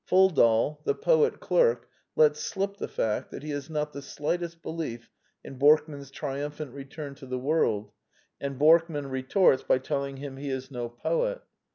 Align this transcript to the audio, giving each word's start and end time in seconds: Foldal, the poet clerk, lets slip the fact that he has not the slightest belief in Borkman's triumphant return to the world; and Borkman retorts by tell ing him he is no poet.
Foldal, 0.09 0.79
the 0.83 0.95
poet 0.95 1.39
clerk, 1.39 1.87
lets 2.15 2.39
slip 2.39 2.77
the 2.77 2.87
fact 2.87 3.29
that 3.29 3.43
he 3.43 3.51
has 3.51 3.69
not 3.69 3.93
the 3.93 4.01
slightest 4.01 4.63
belief 4.63 5.11
in 5.43 5.59
Borkman's 5.59 6.09
triumphant 6.09 6.73
return 6.73 7.13
to 7.13 7.27
the 7.27 7.37
world; 7.37 7.91
and 8.39 8.57
Borkman 8.57 9.11
retorts 9.11 9.61
by 9.61 9.77
tell 9.77 10.03
ing 10.03 10.17
him 10.17 10.37
he 10.37 10.49
is 10.49 10.71
no 10.71 10.89
poet. 10.89 11.43